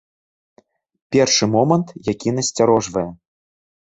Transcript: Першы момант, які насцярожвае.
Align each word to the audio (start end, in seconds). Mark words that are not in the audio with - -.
Першы 1.15 1.45
момант, 1.55 1.87
які 2.11 2.29
насцярожвае. 2.37 3.07